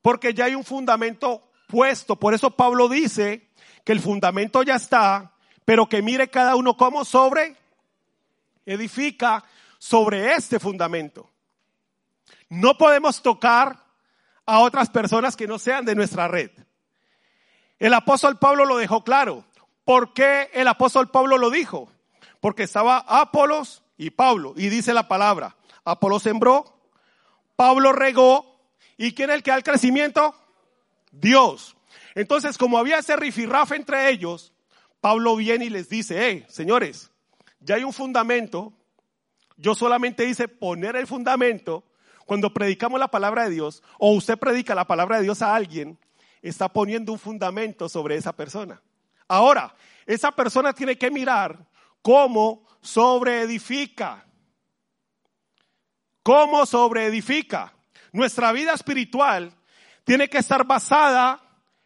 [0.00, 2.16] porque ya hay un fundamento puesto.
[2.16, 3.48] Por eso Pablo dice
[3.82, 5.32] que el fundamento ya está,
[5.64, 7.56] pero que mire cada uno cómo sobre
[8.66, 9.42] edifica
[9.78, 11.30] sobre este fundamento.
[12.50, 13.82] No podemos tocar
[14.44, 16.50] a otras personas que no sean de nuestra red.
[17.78, 19.46] El apóstol Pablo lo dejó claro.
[19.86, 21.90] ¿Por qué el apóstol Pablo lo dijo?
[22.40, 24.52] Porque estaba Apolos y Pablo.
[24.58, 25.56] Y dice la palabra,
[25.86, 26.66] Apolos sembró,
[27.56, 28.60] Pablo regó.
[28.98, 30.34] ¿Y quién es el que da el crecimiento?
[31.12, 31.76] Dios.
[32.14, 34.52] Entonces, como había ese rifirrafe entre ellos,
[35.00, 37.10] Pablo viene y les dice, hey, señores,
[37.60, 38.72] ya hay un fundamento.
[39.56, 41.84] Yo solamente hice poner el fundamento.
[42.26, 45.98] Cuando predicamos la palabra de Dios, o usted predica la palabra de Dios a alguien,
[46.40, 48.80] está poniendo un fundamento sobre esa persona.
[49.28, 49.74] Ahora,
[50.06, 51.66] esa persona tiene que mirar
[52.00, 54.26] cómo sobreedifica.
[56.22, 57.72] ¿Cómo sobreedifica?
[58.12, 59.52] Nuestra vida espiritual
[60.04, 61.40] tiene que estar basada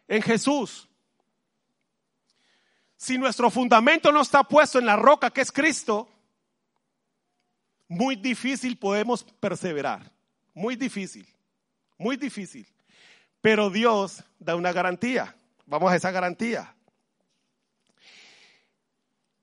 [0.07, 0.87] en Jesús.
[2.95, 6.09] Si nuestro fundamento no está puesto en la roca que es Cristo,
[7.87, 10.11] muy difícil podemos perseverar.
[10.53, 11.27] Muy difícil.
[11.97, 12.67] Muy difícil.
[13.41, 15.35] Pero Dios da una garantía.
[15.65, 16.75] Vamos a esa garantía.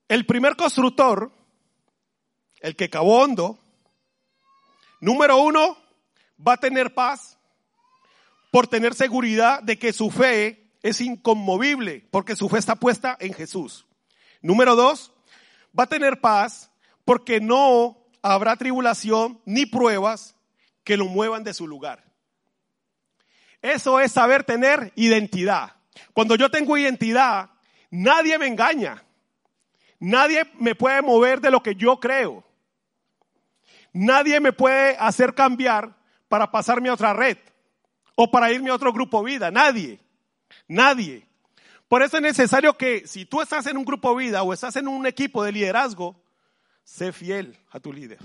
[0.07, 1.31] El primer constructor,
[2.59, 3.57] el que cavó hondo,
[4.99, 5.77] número uno,
[6.45, 7.39] va a tener paz
[8.55, 13.33] por tener seguridad de que su fe es inconmovible, porque su fe está puesta en
[13.33, 13.85] Jesús.
[14.41, 15.11] Número dos,
[15.77, 16.71] va a tener paz
[17.03, 20.37] porque no habrá tribulación ni pruebas
[20.85, 22.05] que lo muevan de su lugar.
[23.61, 25.73] Eso es saber tener identidad.
[26.13, 27.49] Cuando yo tengo identidad,
[27.91, 29.03] nadie me engaña.
[29.99, 32.45] Nadie me puede mover de lo que yo creo.
[33.91, 35.97] Nadie me puede hacer cambiar
[36.29, 37.37] para pasarme a otra red
[38.15, 39.51] o para irme a otro grupo vida.
[39.51, 39.99] Nadie.
[40.67, 41.27] Nadie.
[41.87, 44.87] Por eso es necesario que si tú estás en un grupo vida o estás en
[44.87, 46.15] un equipo de liderazgo,
[46.83, 48.19] sé fiel a tu líder.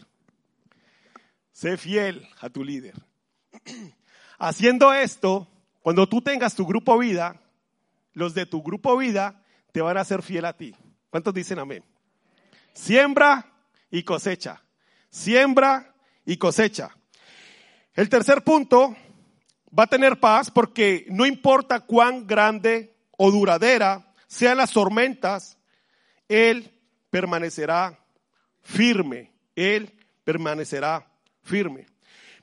[1.53, 2.95] Sé fiel a tu líder.
[4.39, 5.47] Haciendo esto,
[5.83, 7.41] cuando tú tengas tu grupo vida,
[8.15, 10.75] los de tu grupo vida te van a ser fiel a ti.
[11.11, 11.85] ¿Cuántos dicen amén?
[12.73, 13.53] Siembra
[13.91, 14.63] y cosecha.
[15.11, 16.97] Siembra y cosecha.
[17.95, 18.97] El tercer punto
[19.77, 25.59] va a tener paz porque no importa cuán grande o duradera sean las tormentas,
[26.29, 26.71] Él
[27.11, 27.99] permanecerá
[28.63, 29.33] firme.
[29.55, 29.93] Él
[30.25, 31.07] permanecerá
[31.43, 31.87] firme.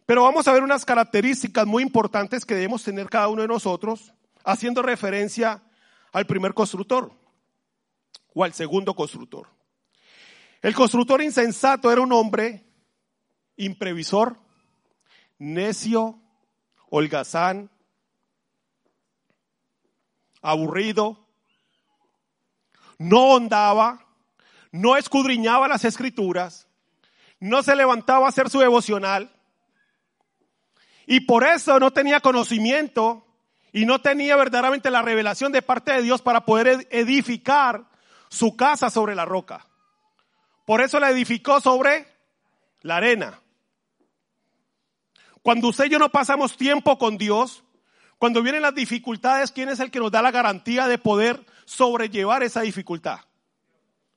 [0.05, 4.13] Pero vamos a ver unas características muy importantes que debemos tener cada uno de nosotros,
[4.43, 5.61] haciendo referencia
[6.13, 7.11] al primer constructor
[8.33, 9.47] o al segundo constructor.
[10.61, 12.63] El constructor insensato era un hombre
[13.57, 14.37] imprevisor,
[15.37, 16.19] necio,
[16.89, 17.69] holgazán,
[20.41, 21.17] aburrido,
[22.97, 24.06] no ondaba,
[24.71, 26.67] no escudriñaba las escrituras,
[27.39, 29.32] no se levantaba a hacer su devocional
[31.06, 33.26] y por eso no tenía conocimiento
[33.71, 37.86] y no tenía verdaderamente la revelación de parte de Dios para poder edificar
[38.30, 39.67] su casa sobre la roca.
[40.65, 42.08] Por eso la edificó sobre
[42.82, 43.39] la arena.
[45.41, 47.63] Cuando usted y yo no pasamos tiempo con Dios,
[48.17, 52.43] cuando vienen las dificultades, ¿quién es el que nos da la garantía de poder sobrellevar
[52.43, 53.19] esa dificultad?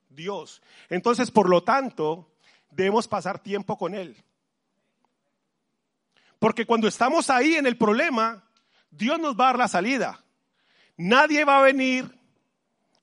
[0.09, 0.61] Dios.
[0.89, 2.31] Entonces, por lo tanto,
[2.69, 4.17] debemos pasar tiempo con Él.
[6.39, 8.43] Porque cuando estamos ahí en el problema,
[8.89, 10.23] Dios nos va a dar la salida.
[10.97, 12.19] Nadie va a venir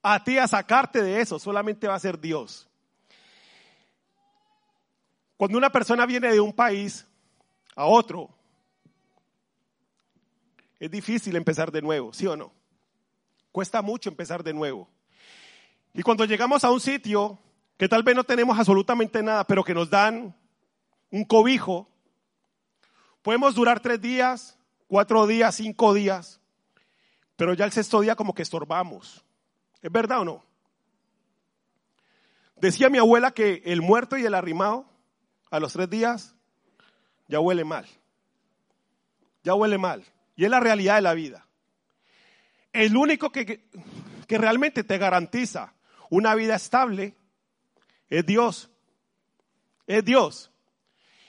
[0.02, 2.68] a ti a sacarte de eso, solamente va a ser Dios.
[5.36, 7.06] Cuando una persona viene de un país
[7.78, 8.28] a otro,
[10.80, 12.52] es difícil empezar de nuevo, ¿sí o no?
[13.52, 14.88] Cuesta mucho empezar de nuevo.
[15.94, 17.38] Y cuando llegamos a un sitio
[17.76, 20.34] que tal vez no tenemos absolutamente nada, pero que nos dan
[21.12, 21.88] un cobijo,
[23.22, 26.40] podemos durar tres días, cuatro días, cinco días,
[27.36, 29.24] pero ya el sexto día como que estorbamos.
[29.82, 30.44] ¿Es verdad o no?
[32.56, 34.84] Decía mi abuela que el muerto y el arrimado
[35.48, 36.34] a los tres días
[37.28, 37.86] ya huele mal.
[39.44, 40.04] Ya huele mal.
[40.34, 41.46] Y es la realidad de la vida.
[42.72, 43.68] El único que,
[44.26, 45.74] que realmente te garantiza
[46.10, 47.14] una vida estable
[48.08, 48.70] es Dios.
[49.86, 50.50] Es Dios.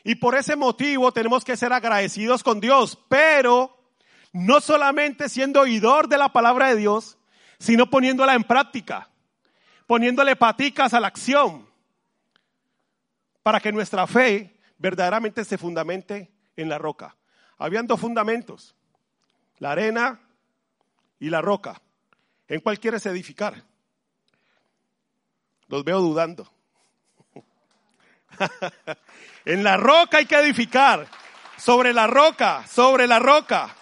[0.04, 3.78] Y por ese motivo tenemos que ser agradecidos con Dios, pero
[4.32, 7.18] no solamente siendo oidor de la palabra de Dios,
[7.60, 9.10] sino poniéndola en práctica,
[9.86, 11.68] poniéndole paticas a la acción,
[13.44, 17.16] para que nuestra fe verdaderamente se fundamente en la roca.
[17.58, 18.76] Habían dos fundamentos,
[19.60, 20.20] la arena
[21.20, 21.82] y la roca.
[22.48, 23.64] ¿En cuál quieres edificar?
[25.68, 26.52] Los veo dudando.
[29.46, 31.08] en la roca hay que edificar.
[31.58, 33.76] Sobre la roca, sobre la roca,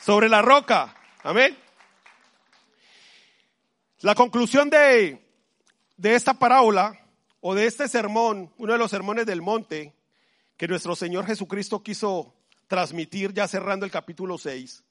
[0.00, 0.92] sobre la roca.
[1.22, 1.56] Amén.
[4.00, 5.24] La conclusión de,
[5.96, 6.98] de esta parábola
[7.40, 9.95] o de este sermón, uno de los sermones del monte,
[10.56, 12.34] que nuestro Señor Jesucristo quiso
[12.66, 14.82] transmitir ya cerrando el capítulo 6.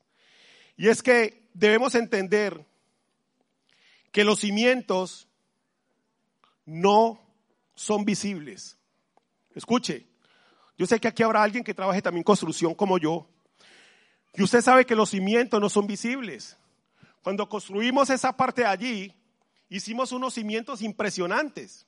[0.77, 2.65] Y es que debemos entender
[4.11, 5.27] que los cimientos
[6.65, 7.19] no
[7.75, 8.77] son visibles.
[9.53, 10.05] Escuche,
[10.77, 13.27] yo sé que aquí habrá alguien que trabaje también construcción como yo.
[14.33, 16.57] Y usted sabe que los cimientos no son visibles.
[17.21, 19.13] Cuando construimos esa parte allí,
[19.69, 21.87] hicimos unos cimientos impresionantes,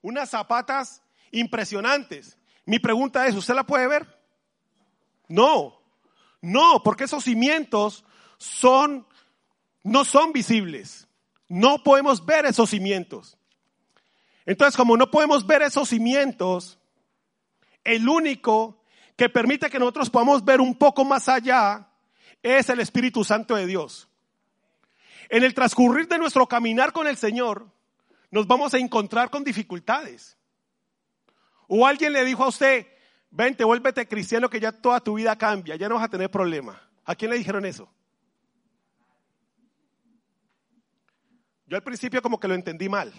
[0.00, 2.38] unas zapatas impresionantes.
[2.66, 4.06] Mi pregunta es, ¿usted la puede ver?
[5.28, 5.80] No,
[6.42, 8.04] no, porque esos cimientos
[8.38, 9.06] son,
[9.82, 11.08] no son visibles.
[11.48, 13.38] No podemos ver esos cimientos.
[14.44, 16.78] Entonces, como no podemos ver esos cimientos,
[17.84, 18.82] el único
[19.16, 21.88] que permite que nosotros podamos ver un poco más allá
[22.42, 24.08] es el Espíritu Santo de Dios.
[25.28, 27.68] En el transcurrir de nuestro caminar con el Señor,
[28.30, 30.35] nos vamos a encontrar con dificultades.
[31.68, 32.86] O alguien le dijo a usted,
[33.30, 36.80] vente, vuélvete cristiano que ya toda tu vida cambia, ya no vas a tener problema.
[37.04, 37.88] ¿A quién le dijeron eso?
[41.66, 43.12] Yo al principio como que lo entendí mal.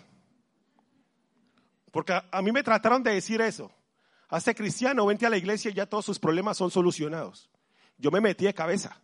[1.92, 3.72] Porque a, mí me trataron de decir eso.
[4.30, 7.50] Hace cristiano, vente a la iglesia y ya todos sus problemas son solucionados.
[7.98, 9.00] Yo me metí de cabeza.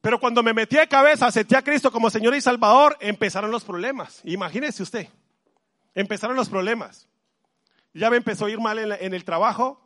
[0.00, 3.64] Pero cuando me metí de cabeza, acepté a Cristo como Señor y Salvador, empezaron los
[3.64, 4.20] problemas.
[4.24, 5.08] Imagínese usted.
[5.94, 7.08] Empezaron los problemas.
[7.92, 9.80] Ya me empezó a ir mal en, el trabajo.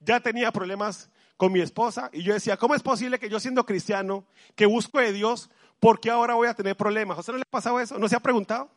[0.00, 2.10] Ya tenía problemas con mi esposa.
[2.12, 4.24] Y yo decía, ¿cómo es posible que yo siendo cristiano,
[4.56, 7.16] que busco de Dios, ¿por qué ahora voy a tener problemas?
[7.16, 7.98] ¿A usted no le ha pasado eso?
[7.98, 8.70] ¿No se ha preguntado?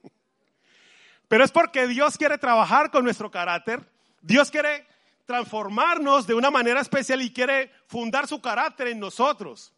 [1.28, 3.88] Pero es porque Dios quiere trabajar con nuestro carácter.
[4.20, 4.86] Dios quiere
[5.24, 9.72] transformarnos de una manera especial y quiere fundar su carácter en nosotros.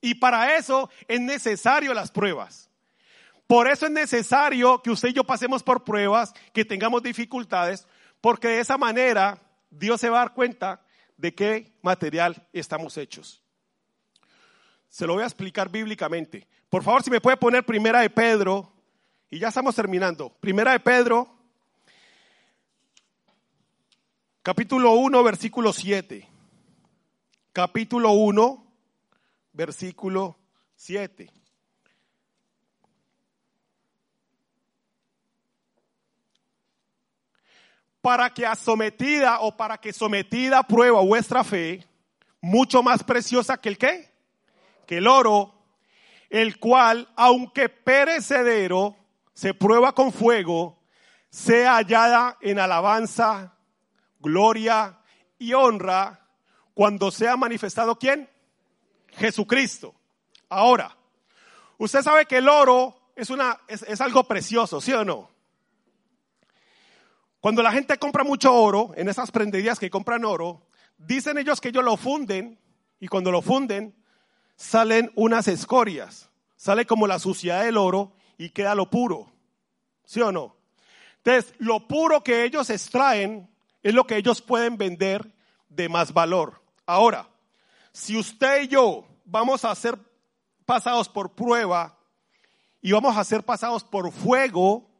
[0.00, 2.69] Y para eso es necesario las pruebas.
[3.50, 7.84] Por eso es necesario que usted y yo pasemos por pruebas, que tengamos dificultades,
[8.20, 10.80] porque de esa manera Dios se va a dar cuenta
[11.16, 13.42] de qué material estamos hechos.
[14.88, 16.46] Se lo voy a explicar bíblicamente.
[16.68, 18.72] Por favor, si me puede poner primera de Pedro,
[19.28, 20.28] y ya estamos terminando.
[20.38, 21.28] Primera de Pedro,
[24.42, 26.28] capítulo 1, versículo 7.
[27.52, 28.72] Capítulo 1,
[29.54, 30.38] versículo
[30.76, 31.39] 7.
[38.00, 41.86] Para que a sometida o para que sometida prueba vuestra fe,
[42.40, 44.10] mucho más preciosa que el qué?
[44.86, 45.54] Que el oro,
[46.30, 48.96] el cual, aunque perecedero,
[49.34, 50.78] se prueba con fuego,
[51.28, 53.54] sea hallada en alabanza,
[54.18, 54.98] gloria
[55.38, 56.26] y honra
[56.74, 58.28] cuando sea manifestado quién?
[59.16, 59.94] Jesucristo.
[60.48, 60.96] Ahora,
[61.78, 65.30] usted sabe que el oro es, una, es, es algo precioso, ¿sí o no?
[67.40, 70.66] Cuando la gente compra mucho oro, en esas prenderías que compran oro,
[70.98, 72.58] dicen ellos que ellos lo funden
[73.00, 73.94] y cuando lo funden
[74.56, 79.32] salen unas escorias, sale como la suciedad del oro y queda lo puro.
[80.04, 80.56] ¿Sí o no?
[81.24, 83.48] Entonces, lo puro que ellos extraen
[83.82, 85.32] es lo que ellos pueden vender
[85.70, 86.62] de más valor.
[86.84, 87.28] Ahora,
[87.92, 89.98] si usted y yo vamos a ser
[90.66, 91.98] pasados por prueba
[92.82, 94.90] y vamos a ser pasados por fuego,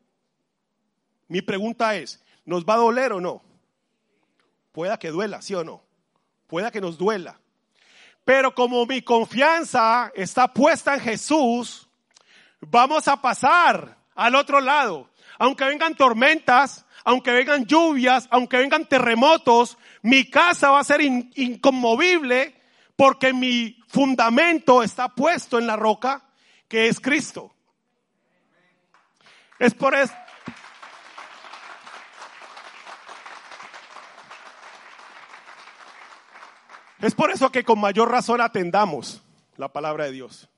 [1.28, 3.44] mi pregunta es, ¿nos va a doler o no?
[4.72, 5.84] Pueda que duela, ¿sí o no?
[6.48, 7.38] Pueda que nos duela.
[8.24, 11.88] Pero como mi confianza está puesta en Jesús,
[12.60, 15.08] vamos a pasar al otro lado.
[15.38, 22.60] Aunque vengan tormentas, aunque vengan lluvias, aunque vengan terremotos, mi casa va a ser inconmovible
[22.96, 26.24] porque mi fundamento está puesto en la roca
[26.66, 27.54] que es Cristo.
[29.60, 30.14] Es por eso.
[37.00, 39.22] Es por eso que con mayor razón atendamos
[39.56, 40.48] la palabra de Dios.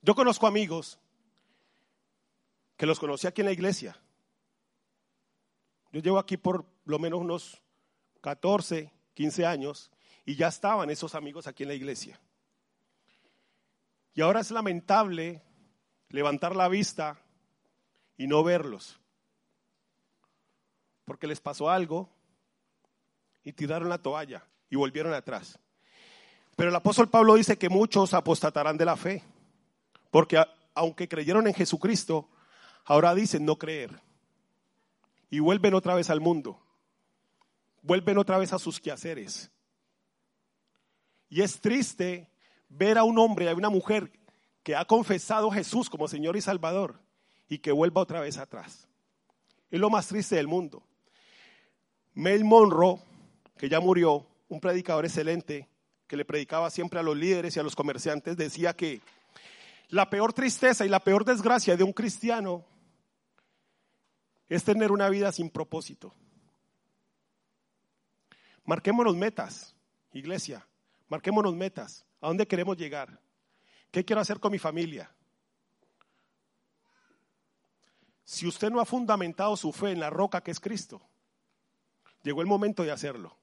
[0.00, 0.98] Yo conozco amigos
[2.76, 3.96] que los conocí aquí en la iglesia.
[5.90, 7.62] Yo llevo aquí por lo menos unos
[8.20, 9.90] 14, 15 años
[10.24, 12.20] y ya estaban esos amigos aquí en la iglesia.
[14.14, 15.42] Y ahora es lamentable
[16.10, 17.18] levantar la vista
[18.16, 19.00] y no verlos,
[21.04, 22.08] porque les pasó algo
[23.42, 25.58] y tiraron la toalla y volvieron atrás.
[26.56, 29.22] Pero el apóstol Pablo dice que muchos apostatarán de la fe,
[30.10, 30.42] porque
[30.74, 32.28] aunque creyeron en Jesucristo,
[32.84, 34.00] Ahora dicen no creer.
[35.30, 36.60] Y vuelven otra vez al mundo.
[37.82, 39.50] Vuelven otra vez a sus quehaceres.
[41.28, 42.30] Y es triste
[42.68, 44.12] ver a un hombre, a una mujer
[44.62, 47.00] que ha confesado a Jesús como Señor y Salvador
[47.48, 48.86] y que vuelva otra vez atrás.
[49.70, 50.82] Es lo más triste del mundo.
[52.14, 53.00] Mel Monroe,
[53.58, 55.68] que ya murió, un predicador excelente,
[56.06, 59.00] que le predicaba siempre a los líderes y a los comerciantes, decía que
[59.88, 62.64] la peor tristeza y la peor desgracia de un cristiano
[64.48, 66.14] es tener una vida sin propósito.
[68.64, 69.74] Marquémonos metas,
[70.12, 70.66] iglesia,
[71.08, 72.06] marquémonos metas.
[72.20, 73.20] ¿A dónde queremos llegar?
[73.90, 75.10] ¿Qué quiero hacer con mi familia?
[78.24, 81.02] Si usted no ha fundamentado su fe en la roca que es Cristo,
[82.22, 83.36] llegó el momento de hacerlo.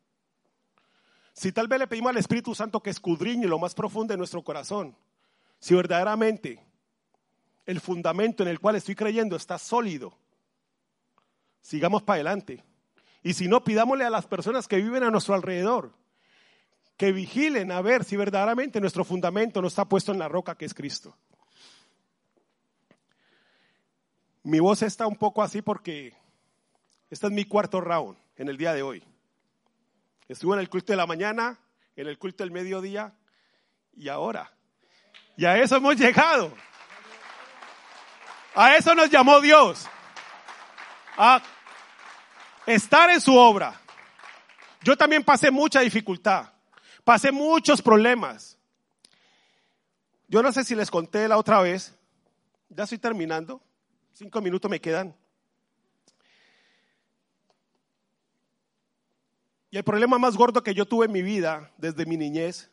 [1.34, 4.44] Si tal vez le pedimos al Espíritu Santo que escudriñe lo más profundo de nuestro
[4.44, 4.96] corazón,
[5.60, 6.60] si verdaderamente
[7.66, 10.14] el fundamento en el cual estoy creyendo está sólido,
[11.62, 12.64] sigamos para adelante.
[13.24, 15.94] Y si no, pidámosle a las personas que viven a nuestro alrededor
[17.02, 20.66] que vigilen a ver si verdaderamente nuestro fundamento no está puesto en la roca que
[20.66, 21.18] es Cristo.
[24.44, 26.14] Mi voz está un poco así porque
[27.10, 29.04] este es mi cuarto round en el día de hoy.
[30.32, 31.60] Estuve en el culto de la mañana,
[31.94, 33.14] en el culto del mediodía
[33.98, 34.50] y ahora.
[35.36, 36.56] Y a eso hemos llegado.
[38.56, 39.90] A eso nos llamó Dios.
[41.18, 41.42] A
[42.66, 43.82] estar en su obra.
[44.82, 46.54] Yo también pasé mucha dificultad.
[47.04, 48.58] Pasé muchos problemas.
[50.30, 51.94] Yo no sé si les conté la otra vez.
[52.70, 53.62] Ya estoy terminando.
[54.14, 55.14] Cinco minutos me quedan.
[59.72, 62.70] Y el problema más gordo que yo tuve en mi vida desde mi niñez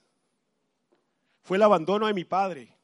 [1.41, 2.77] fue el abandono de mi padre.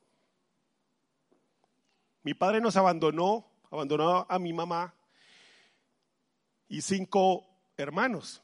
[2.23, 4.95] Mi padre nos abandonó, abandonó a mi mamá
[6.69, 7.45] y cinco
[7.77, 8.43] hermanos.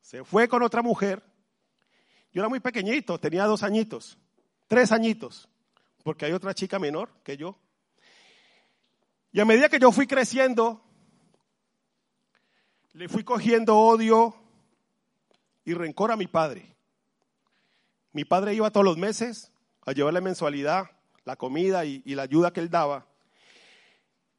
[0.00, 1.24] Se fue con otra mujer
[2.36, 4.18] yo era muy pequeñito, tenía dos añitos,
[4.68, 5.48] tres añitos,
[6.02, 7.58] porque hay otra chica menor que yo.
[9.32, 10.84] Y a medida que yo fui creciendo,
[12.96, 14.34] le fui cogiendo odio
[15.66, 16.74] y rencor a mi padre.
[18.12, 19.52] Mi padre iba todos los meses
[19.84, 20.90] a llevarle mensualidad,
[21.26, 23.06] la comida y, la ayuda que él daba.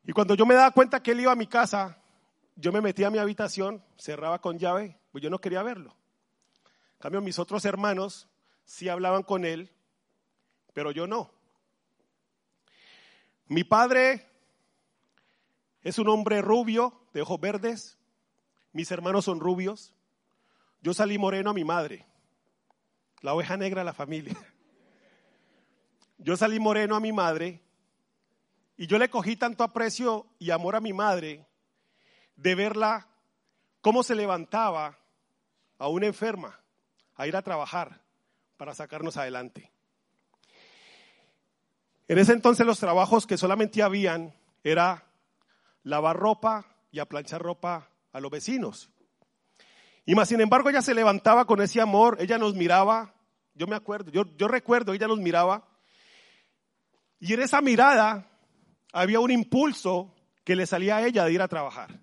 [0.04, 2.00] Y cuando yo me daba cuenta que él iba a mi casa,
[2.56, 5.96] yo me metía a mi habitación, cerraba con llave, pues yo no quería verlo
[6.98, 8.28] cambio, mis otros hermanos
[8.66, 9.72] sí hablaban con él,
[10.74, 11.32] pero yo no.
[13.46, 14.28] Mi padre
[15.84, 17.97] es un hombre rubio, de ojos verdes.
[18.78, 19.92] Mis hermanos son rubios.
[20.82, 22.06] Yo salí moreno a mi madre,
[23.22, 24.38] la oveja negra de la familia.
[26.20, 27.60] Yo salí moreno a mi madre
[28.76, 31.48] y yo le cogí tanto aprecio y amor a mi madre
[32.36, 33.08] de verla
[33.82, 35.00] cómo se levantaba
[35.80, 36.60] a una enferma
[37.16, 38.04] a ir a trabajar
[38.58, 39.72] para sacarnos adelante.
[42.08, 45.04] En ese entonces los trabajos que solamente habían era
[45.82, 48.90] lavar ropa y aplanchar ropa a los vecinos.
[50.06, 53.14] Y más sin embargo ella se levantaba con ese amor, ella nos miraba,
[53.54, 55.68] yo me acuerdo, yo, yo recuerdo, ella nos miraba,
[57.20, 58.30] y en esa mirada
[58.92, 60.14] había un impulso
[60.44, 62.00] que le salía a ella de ir a trabajar.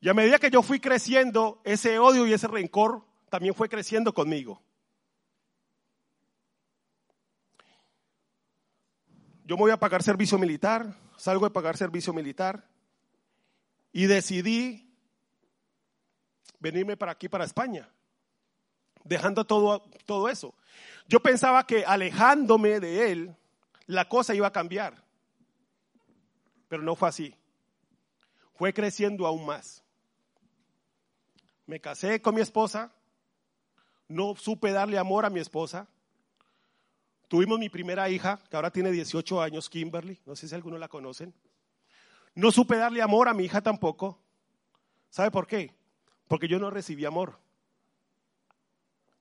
[0.00, 4.12] Y a medida que yo fui creciendo, ese odio y ese rencor también fue creciendo
[4.12, 4.60] conmigo.
[9.44, 12.71] Yo me voy a pagar servicio militar, salgo de pagar servicio militar
[13.92, 14.90] y decidí
[16.58, 17.88] venirme para aquí, para España,
[19.04, 20.54] dejando todo, todo eso.
[21.08, 23.36] Yo pensaba que alejándome de él,
[23.86, 25.04] la cosa iba a cambiar,
[26.68, 27.34] pero no fue así.
[28.54, 29.82] Fue creciendo aún más.
[31.66, 32.92] Me casé con mi esposa,
[34.08, 35.88] no supe darle amor a mi esposa.
[37.28, 40.88] Tuvimos mi primera hija, que ahora tiene 18 años, Kimberly, no sé si algunos la
[40.88, 41.34] conocen.
[42.34, 44.18] No supe darle amor a mi hija tampoco.
[45.10, 45.74] ¿Sabe por qué?
[46.28, 47.38] Porque yo no recibí amor.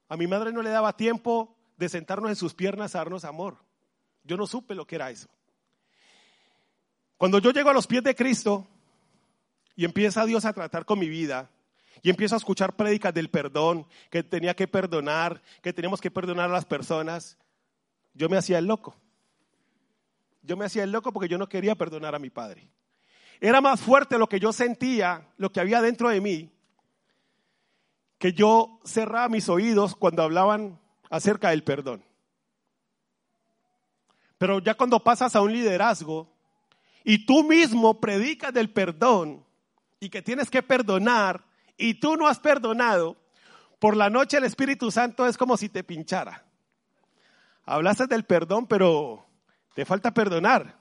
[0.08, 3.58] A mi madre no le daba tiempo de sentarnos en sus piernas a darnos amor.
[4.24, 5.28] Yo no supe lo que era eso.
[7.18, 8.68] Cuando yo llego a los pies de Cristo
[9.76, 11.50] y empieza Dios a tratar con mi vida,
[12.02, 16.50] y empiezo a escuchar prédicas del perdón, que tenía que perdonar, que teníamos que perdonar
[16.50, 17.38] a las personas.
[18.14, 18.96] Yo me hacía el loco.
[20.42, 22.68] Yo me hacía el loco porque yo no quería perdonar a mi padre.
[23.44, 26.52] Era más fuerte lo que yo sentía, lo que había dentro de mí,
[28.20, 30.80] que yo cerraba mis oídos cuando hablaban
[31.10, 32.06] acerca del perdón.
[34.38, 36.32] Pero ya cuando pasas a un liderazgo
[37.04, 39.44] y tú mismo predicas del perdón
[40.00, 41.44] y que tienes que perdonar,
[41.78, 43.18] y tú no has perdonado,
[43.80, 46.46] por la noche el Espíritu Santo es como si te pinchara.
[47.66, 49.26] Hablaste del perdón, pero
[49.74, 50.81] te falta perdonar.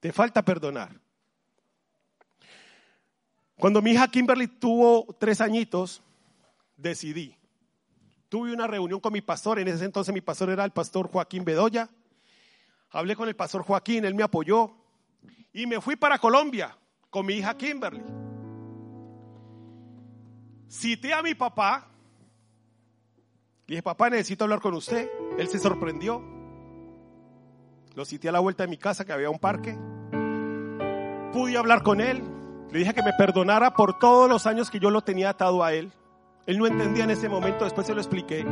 [0.00, 1.00] Te falta perdonar.
[3.56, 6.02] Cuando mi hija Kimberly tuvo tres añitos,
[6.76, 7.36] decidí.
[8.28, 11.44] Tuve una reunión con mi pastor, en ese entonces mi pastor era el pastor Joaquín
[11.44, 11.90] Bedoya.
[12.90, 14.74] Hablé con el pastor Joaquín, él me apoyó
[15.52, 16.76] y me fui para Colombia
[17.10, 18.02] con mi hija Kimberly
[20.70, 21.88] cité a mi papá,
[23.66, 25.08] Le dije, papá, necesito hablar con usted.
[25.38, 26.39] Él se sorprendió.
[27.94, 29.76] Lo cité a la vuelta de mi casa, que había un parque.
[31.32, 32.22] Pude hablar con él.
[32.70, 35.72] Le dije que me perdonara por todos los años que yo lo tenía atado a
[35.72, 35.92] él.
[36.46, 38.46] Él no entendía en ese momento, después se lo expliqué.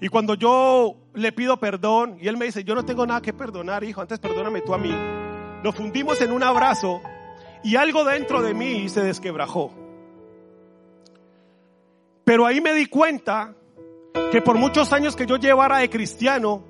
[0.00, 3.32] Y cuando yo le pido perdón y él me dice, yo no tengo nada que
[3.32, 4.94] perdonar, hijo, antes perdóname tú a mí.
[5.62, 7.00] Nos fundimos en un abrazo
[7.64, 9.72] y algo dentro de mí se desquebrajó.
[12.24, 13.54] Pero ahí me di cuenta
[14.30, 16.62] que por muchos años que yo llevara de cristiano,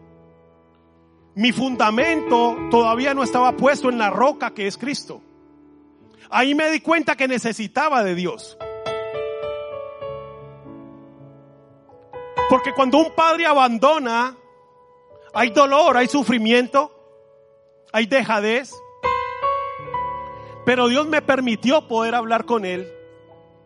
[1.35, 5.21] mi fundamento todavía no estaba puesto en la roca que es Cristo.
[6.31, 8.57] Ahí me di cuenta que necesitaba de Dios.
[12.49, 14.37] Porque cuando un padre abandona,
[15.35, 16.93] hay dolor, hay sufrimiento,
[17.93, 18.73] hay dejadez.
[20.65, 22.91] Pero Dios me permitió poder hablar con él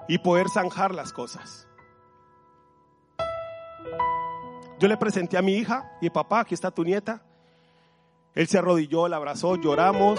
[0.09, 1.70] y poder zanjar las cosas.
[4.81, 7.23] Yo le presenté a mi hija y papá, aquí está tu nieta.
[8.35, 10.19] Él se arrodilló, la abrazó, lloramos.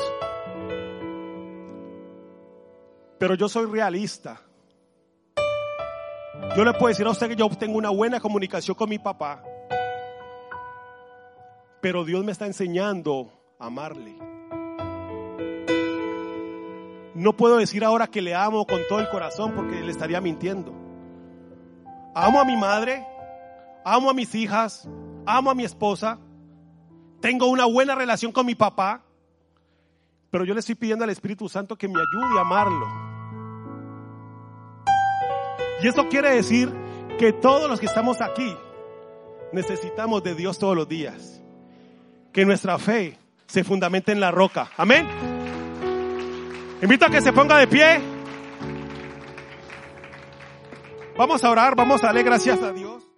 [3.18, 4.39] Pero yo soy realista.
[6.55, 9.43] Yo le puedo decir a usted que yo tengo una buena comunicación con mi papá.
[11.82, 14.16] Pero Dios me está enseñando a amarle.
[17.16, 20.72] No puedo decir ahora que le amo con todo el corazón porque le estaría mintiendo.
[22.14, 23.07] Amo a mi madre,
[23.84, 24.88] amo a mis hijas,
[25.26, 26.20] amo a mi esposa,
[27.20, 29.04] tengo una buena relación con mi papá,
[30.30, 32.88] pero yo le estoy pidiendo al Espíritu Santo que me ayude a amarlo.
[35.82, 36.72] Y eso quiere decir
[37.18, 38.56] que todos los que estamos aquí
[39.52, 41.42] necesitamos de Dios todos los días.
[42.32, 43.18] Que nuestra fe
[43.48, 44.70] se fundamente en la roca.
[44.78, 45.08] Amén.
[46.82, 48.02] Invito a que se ponga de pie.
[51.18, 53.11] Vamos a orar, vamos a darle gracias a Dios.